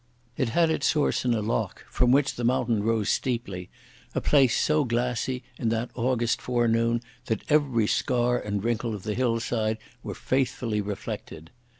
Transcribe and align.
It 0.35 0.49
had 0.49 0.71
its 0.71 0.87
source 0.87 1.25
in 1.25 1.35
a 1.35 1.43
loch, 1.43 1.85
from 1.91 2.11
which 2.11 2.33
the 2.33 2.43
mountain 2.43 2.81
rose 2.81 3.07
steeply—a 3.07 4.19
place 4.21 4.59
so 4.59 4.83
glassy 4.83 5.43
in 5.59 5.69
that 5.69 5.91
August 5.93 6.41
forenoon 6.41 7.01
that 7.25 7.43
every 7.51 7.85
scar 7.85 8.39
and 8.39 8.63
wrinkle 8.63 8.95
of 8.95 9.03
the 9.03 9.13
hillside 9.13 9.77
were 10.01 10.15
faithfully 10.15 10.81
reflected. 10.81 11.51